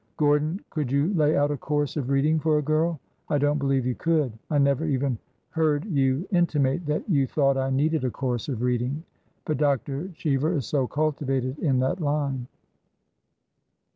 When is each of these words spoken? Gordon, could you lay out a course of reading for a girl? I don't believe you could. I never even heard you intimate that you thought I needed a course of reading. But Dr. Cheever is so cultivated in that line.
Gordon, 0.17 0.59
could 0.71 0.91
you 0.91 1.13
lay 1.13 1.37
out 1.37 1.51
a 1.51 1.57
course 1.57 1.95
of 1.95 2.09
reading 2.09 2.39
for 2.39 2.57
a 2.57 2.61
girl? 2.63 2.99
I 3.29 3.37
don't 3.37 3.59
believe 3.59 3.85
you 3.85 3.93
could. 3.93 4.33
I 4.49 4.57
never 4.57 4.83
even 4.85 5.19
heard 5.51 5.85
you 5.85 6.27
intimate 6.31 6.87
that 6.87 7.07
you 7.07 7.27
thought 7.27 7.55
I 7.55 7.69
needed 7.69 8.03
a 8.03 8.09
course 8.09 8.49
of 8.49 8.63
reading. 8.63 9.03
But 9.45 9.57
Dr. 9.59 10.07
Cheever 10.15 10.53
is 10.53 10.65
so 10.65 10.87
cultivated 10.87 11.59
in 11.59 11.77
that 11.81 12.01
line. 12.01 12.47